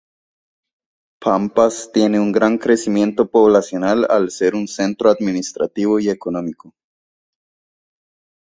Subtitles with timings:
[1.23, 6.73] Pampas tiene un gran crecimiento poblacional al ser un centro administrativo y económico.